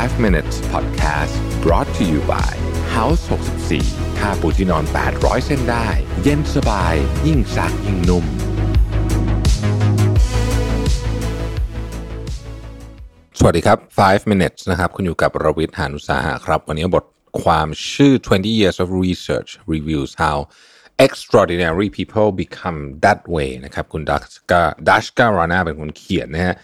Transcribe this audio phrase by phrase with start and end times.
[0.00, 2.52] 5 minutes podcast brought to you by
[2.96, 3.22] House
[3.70, 4.84] 64ค่าปูที่นอน
[5.14, 5.88] 800 เส้นได้
[6.22, 6.94] เย็นสบาย
[7.26, 8.24] ยิ่งซักยิ่งนุ่ม
[13.38, 17.06] สวัสดีครับ 5 minutes นะครับ คุณอยู่กับรวิทย์หานุสาหะครับ วันนี้บท
[17.42, 20.36] ความชื่อ 20 years of research reviews how
[21.06, 26.56] extraordinary people become that way นะครับ คุณดัชกาดัชการานาเป็นคนเขียนนะฮะ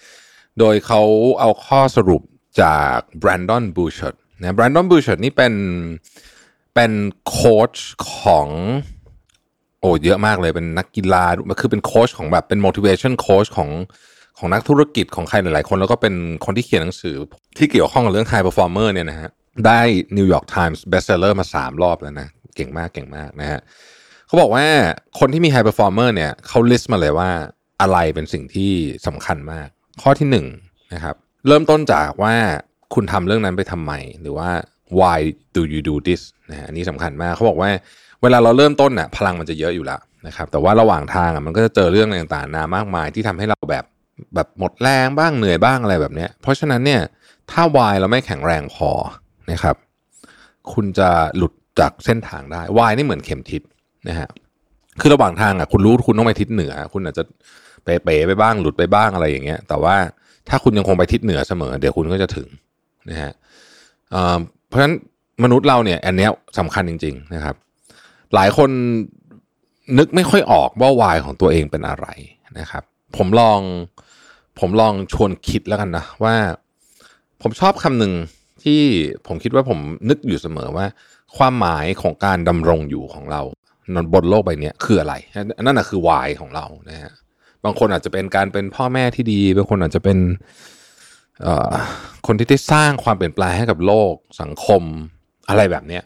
[0.59, 1.03] โดยเขา
[1.41, 2.23] เอาข้อสรุป
[2.61, 5.54] จากแบรนดอนบูช r t นะแบรนดอนบูช r t นี่เป็น
[6.75, 6.93] เป็น
[7.29, 7.75] โค้ช
[8.21, 8.49] ของ
[9.81, 11.25] โอ้เยอะมากเลยเป็นนักกีฬา
[11.61, 13.71] คือเป็นโค้ชของแบบเป็น motivation coach ของ
[14.39, 16.14] ของนักธุรกิจของใครหลาย ๆ คน แล้วก็เป็น
[16.45, 17.17] คนที่เขียนหนังสือ
[17.58, 19.30] ที่เกี่ยวข้องกับเรื่อง high performer เนี่ยนะฮะ
[19.67, 19.80] ได้
[20.17, 23.61] New York Times bestseller มา 3 รอบแล้วนะ เก่งมากเก่งมากนะฮะ
[24.27, 24.67] เขาบอกว่า
[25.19, 27.30] คนที่มี high performer เนี่ยเขา list มาเลยว่า
[27.80, 28.72] อะไรเป็นสิ่งที่
[29.07, 29.69] สำคัญมาก
[30.03, 30.36] ข้อที่1น
[30.94, 31.17] นะครับ
[31.47, 32.34] เริ่มต้นจากว่า
[32.95, 34.51] คุณทำเรื่องนั้นไปทำไม หรือว่า
[34.98, 35.19] why
[35.56, 37.70] do you do this นะอันนี้สำคัญมากเขาบอกว่า
[38.22, 43.84] เวลาเราเริ่มต้นน่ะพลังมันจะเยอะอยู่แล้วนะครับ แต่ว่าระหว่างทางอะมันก็จะเจอเรื่องต่างๆนามากมายที่ทำให้เราแบบ
[44.34, 47.00] แบบหมดแรงบ้างเหนื่อยบ้างอะไรแบบนี้เพราะฉะนั้นเนี่ย
[47.50, 48.91] ถ้า why เราไม่แข็งแรงพอ
[49.50, 49.77] นะครับ
[50.73, 53.62] คุณจะหลุดจากเส้นทางได้ why นี่เหมือนเข็มทิศ
[54.08, 54.28] นะฮะ
[55.00, 57.25] คือระหว่างทางอะคุณรู้คุณต้องไปทิศเหนือ คุณอาจจะ
[57.84, 59.97] เป๋ๆไปบ้างหลุดไปบ้างอะไรอย่างเงี้ย แต่ว่า
[60.48, 62.48] ถ้าคุณยังคงไปทิศเหนือเสมอ เดี๋ยวคุณก็จะถึง
[63.10, 63.32] นะฮะ
[64.68, 64.94] เพราะฉะนั้น
[65.44, 67.56] มนุษย์เราเนี่ยอันนี้สำคัญจริง ๆนะครับ
[68.34, 68.70] หลายคน
[69.98, 72.06] นึกไม่ค่อยออกว่าวายของตัวเองเป็นอะไร
[72.58, 72.82] นะครับ
[73.16, 73.60] ผมลอง
[74.60, 76.34] ผมลองชวนคิดแล้วกันนะว่า
[77.42, 78.12] ผมชอบคำหนึ่ง
[78.62, 78.80] ที่
[79.27, 80.86] ผมคิดว่าผมนึกอยู่เสมอว่า
[81.36, 83.40] ความหมายของการดำรงอยู่ของเรา
[84.14, 85.14] บนโลกใบนี้คืออะไร
[85.64, 87.12] นั่นแหะคือวายของเรานะฮะ
[87.64, 90.19] บางคนอาจจะเป็นการเป็นพ่อแม่ที่ดี บางคนอาจจะเป็น
[92.27, 94.83] คนที่ได้สร้างความเปลี่ยนแปลงให้กับโลกสังคม
[95.48, 96.03] อะไรแบบเนี้ย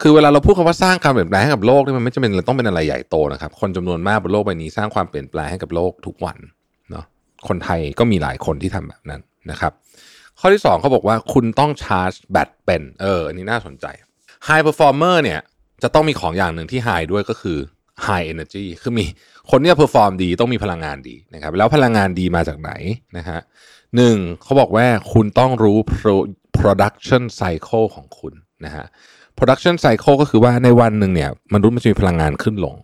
[0.00, 6.38] คือเวลาเราพูดคำว่าสร้างการเปลี่ยนแปลงให้กับโลกนี่มันไม่จำเป็นต้องเป็นอะไรใหญ่โตนะครับ คนจำนวนมากบนโลกใบนี้สร้างความเปลี่ยนแปลงให้กับโลกทุกวัน
[6.90, 7.04] เนาะ
[7.48, 9.72] คนไทยก็มีหลายคนที่ทำแบบนั้นนะครับ
[10.38, 13.86] ข้อที่ 2เขาบอกว่าคุณต้องชาร์จแบตเป็นเอออันนี้น่าสนใจ
[14.46, 15.40] High Performer เนี่ย
[15.82, 17.58] จะต้องมีของอย่างหนึ่งที่ High ด้วยก็คือ
[18.06, 19.04] High Energy คือมี
[19.50, 22.70] คนเนี่ย perform ดีต้องมีพลังงานดีนะครับแล้วพลังงานดีมาจากไหน
[23.16, 23.38] นะฮะ
[23.96, 25.78] หนึ่งเขาบอกว่าคุณต้องรู้
[26.58, 28.84] production cycle ของคุณนะฮะ
[29.38, 32.76] production cycle ก็คือว่าในวันหนึ่งเนี่ยมนุษย์มันจะมีพลังงานขึ้นลง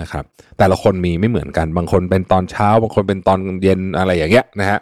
[0.00, 0.24] นะครับ
[0.58, 4.78] แต่ละคนมีไม่เหมือนกันบางคนเป็นตอนเช้า บางคนเป็นตอนเย็นอะไรอย่างเงี้ยนะฮะ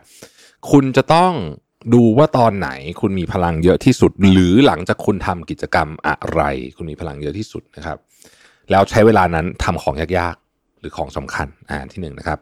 [0.70, 1.32] คุณจะต้อง
[1.94, 2.70] ดูว่าตอนไหน
[3.00, 6.40] คุณมีพลังเยอะที่สุด หรือหลังจากคุณทำกิจกรรมอะไร
[6.76, 7.98] คุณมีพลังเยอะที่สุดนะครับ
[8.70, 12.38] แล้วใช้เวลานั้นทำของยากๆ หรือของสำคัญอ่าที่หนึ่งนะครับ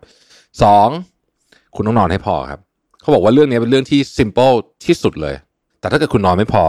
[0.63, 0.89] สอง
[1.75, 2.61] คุณต้องนอนให้พอครับ
[3.01, 4.55] เขาบอกว่าเรื่องนี้เป็นเรื่องที่ simple
[4.87, 5.35] ที่สุดเลย
[5.81, 6.65] แต่ถ้าเกิดคุณนอนไม่พอ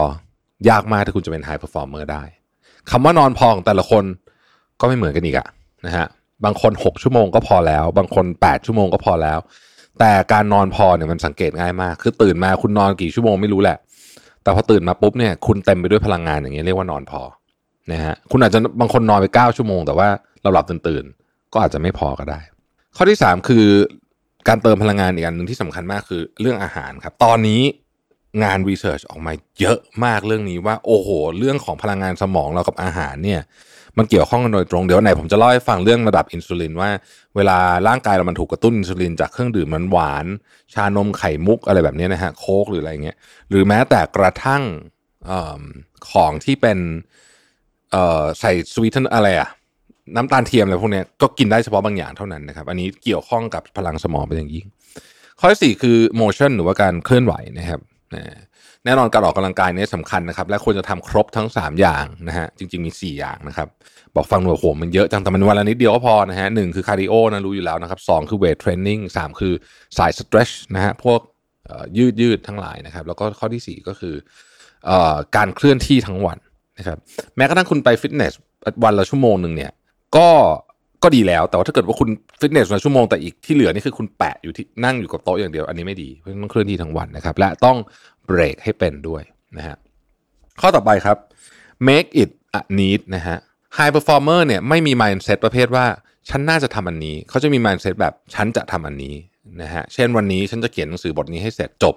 [0.70, 2.22] ยากมากที่คุณจะเป็น high performer ได้
[2.90, 4.04] คำว่านอนพอของแต่ละคน
[4.80, 5.48] ก็ไม่เหมือนกันอีกอะ
[5.86, 6.06] นะฮะ
[6.44, 9.38] บางคน 6 ชั่วโมงก็พอแล้ว บางคน 8 ชั่วโมงก็พอแล้ว
[10.00, 13.78] แต่การนอนพอเนี่ยมันสังเกตง่ายมาก คือตื่นมาคุณนอนกี่ชั่วโมงไม่รู้แหละ
[14.42, 17.20] แต่พอตื่นมาปุ๊บเนี่ยคุณเต็มไปด้วยพลังงานอย่างเงี้ยเรียกว่านอนพอ
[17.92, 20.08] นะฮะคุณอาจจะบางคนนอนไป 9 ชั่วโมง แต่ว่า
[20.42, 22.40] เราหลับตื่นๆ ก็อาจจะไม่พอก็ได้
[22.96, 23.66] ข้อที่ 3 คือ
[24.48, 27.62] การเติมพลังงานอีกอันหนึ่งที่สำคัญมากคือเรื่องอาหารครับ ตอนนี้
[28.44, 31.08] งานวิจัยออกมาเยอะมากเรื่องนี้ว่าโอ้โห
[31.38, 33.40] เรื่องของพลังงานสมองเรากับอาหารเนี่ย
[33.98, 36.90] มันเกี่ยวข้องกันโดยตรงเดี๋ยวไหนผมจะเล่าให้ฟังเรื่องระดับอินซูลินว่า
[37.36, 37.58] เวลา
[37.88, 40.26] ร่างกายเรามันถูกกระตุ้นอินซูลินจากเครื่องดื่มมันหวาน
[40.74, 43.16] ชานมไข่มุกอะไรแบบนี้นะฮะโค้กหรืออะไรเงี้ย
[43.48, 44.62] หรือแม้แต่กระทั่ง
[45.30, 45.32] อ
[46.10, 46.78] ของที่เป็น
[48.40, 49.48] ใส่สวีทเทนอะไรอะ
[50.16, 54.66] น้ำตาลเทียมอะไรพวกนี้ก็กินได้เฉพาะบางอย่างเท่านั้นนะครับ อันนี้เกี่ยวข้องกับพลังสมองเป็นอย่างยิ่ง
[55.40, 57.80] ข้อที่สี่คือ motion หรือว่าการเคลื่อนไหวนะครับ
[58.84, 63.68] แน่นอนการออกกำลังกายนี่สำคัญนะครับ และควรจะทำครบทั้ง 3 อย่างนะฮะจริง ๆมี 4 อย่างนะครับ
[64.14, 69.54] บอกฟังหน่วยโหมมันเยอะจังแต่มันวันละนิดเดียวก็พอนะฮะหนึ่งคือ cardio นะรู้อยู่แล้วนะครับสองคือ weight training สามคือ
[69.98, 71.20] สาย stretch นะฮะพวก
[71.98, 74.14] ยืดยืดทั้งหลายนะครับ แล้วก็ข้อที่ 4 ก็คือ
[75.36, 76.38] การเคลื่อนที่ทั้งวัน
[76.78, 76.98] นะครับ
[77.36, 78.32] แม้กระทั่งคุณไปฟิตเนส
[78.84, 79.70] วันละชั่วโมงหนึ่งเนี่ย
[80.16, 80.28] ก็
[81.02, 82.08] ก็ดีแล้ว แต่ว่าถ้าเกิดว่าคุณ
[82.40, 87.76] ฟิตเนสมาชั่วโมงแต่อีกที่เหลือนี่คือคุณแปะอยู่ที่นั่งอยู่กับโต๊ะอย่างเดียว อันนี้ไม่ดีเพราะต้องเคลื่อนที่ทั้งวันนะครับ และต้อง
[88.26, 89.22] เบรกให้เป็นด้วย
[89.56, 89.76] นะฮะ
[90.60, 91.16] ข้อต่อไปครับ
[91.88, 93.36] make it a need นะฮะ
[93.76, 95.86] high performer เนี่ยไม่มี mindset ประเภทว่า
[96.30, 99.14] ฉันน่าจะทำอันนี้ เขาจะมี mindset แบบฉันจะทำอันนี้
[99.62, 101.94] นะฮะเช่นวันนี้ฉันจะเขียนหนังสือบทนี้ให้เสร็จจบ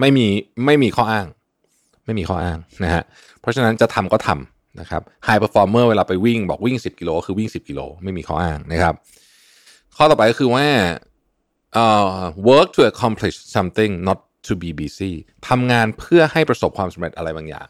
[0.00, 0.26] ไม่มี
[0.66, 1.26] ไม่มีข้ออ้าง
[2.04, 3.02] ไม่มีข้ออ้างนะฮะ
[3.40, 8.94] เพราะฉะนั้นจะทำก็ทำนะครับ high performer เวลาไปวิ่งบอกวิ่ง 10 กิโลคือวิ่ง 10 กิโลไม่มีข้ออ้างนะครับ
[9.96, 10.66] ข้อต่อไปก็คือว่า
[11.82, 12.04] uh,
[12.48, 15.12] work to accomplish something not to be busy
[15.48, 17.68] ทำงานเพื่อให้ประสบความสำเร็จอะไรบางอย่าง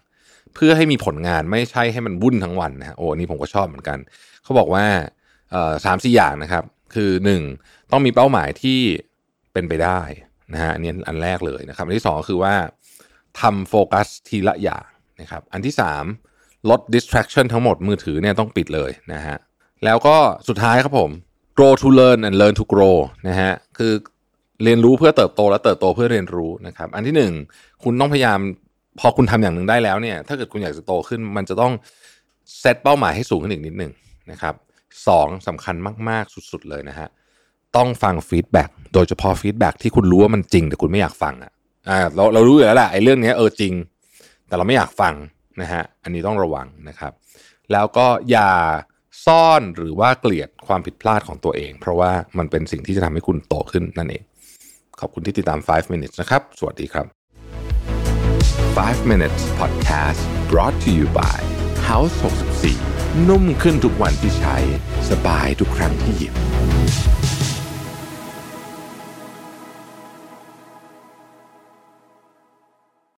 [0.54, 3.98] เพื่อให้มีผลงานไม่ใช่ให้มันวุ่นทั้งวันนะฮะโอ้นนี่ผมก็ชอบเหมือนกัน
[4.42, 4.84] เขาบอกว่า
[5.84, 6.64] สามสี่อย่างนะครับ
[6.94, 7.42] คือหนึ่ง
[7.90, 8.80] ต้องมีเป้าหมายที่
[9.52, 10.00] เป็นไปได้
[10.52, 12.54] นะฮะอันนี้อันแรกเลยนะครับ อันที่สองคือว่า
[13.40, 14.84] ทำโฟกัสทีละอย่าง
[15.20, 16.04] นะครับอันที่สาม
[16.70, 19.36] ลด distraction ทั้งหมดมือถือเนี่ยต้องปิดเลยนะฮะ
[19.84, 20.16] แล้วก็
[20.48, 21.10] สุดท้ายครับผม
[21.56, 22.96] grow to learn and learn to grow
[23.28, 23.92] นะฮะคือ
[24.64, 27.32] เรียนรู้เพื่อเติบโตและเติบโตเพื่อเรียนรู้นะครับอันที่หนึ่ง
[27.82, 28.38] คุณต้องพยายาม
[29.00, 31.72] พอคุณทำอย่างหนึ่งได้แล้วเนี่ยถ้าเกิดคุณอยากจะโตขึ้น มันจะต้อง
[32.60, 33.92] เซตเป้าหมายให้สูงขึ้นอีกนิดหนึ่ง
[34.30, 34.54] นะครับ
[35.08, 35.76] สองสำคัญ
[36.08, 37.08] มาก ๆ สุด ๆ เลยนะฮะ
[37.76, 41.52] ต้องฟัง feedback โดยเฉพาะ feedback ที่คุณรู้ว่ามันจริง แต่คุณไม่อยากฟังอะ
[41.88, 43.74] อ่าเราเรารู้อยู่แล้วแหละไอ้เรื่องนี้เออจริง
[44.46, 45.14] แต่เราไม่อยากฟัง
[45.60, 47.12] นะฮะอันนี้ต้องระวังนะครับ
[47.72, 48.50] แล้วก็อย่า
[49.26, 54.22] ซ่อนหรือว่าเกลียดความผิดพลาดของตัวเอง เพราะว่ามันเป็นสิ่งที่จะทำให้คุณโตขึ้นนั่นเอง
[55.00, 57.06] ขอบคุณที่ติดตาม 5 minutes นะครับ สวัสดีครับ
[58.76, 60.20] 5 minutes podcast
[60.50, 61.38] brought to you by
[61.88, 62.14] House
[62.70, 64.56] 64 นุ่มขึ้นทุกวันที่ใช้
[65.10, 66.34] สบายทุกครั้งที่หยิบ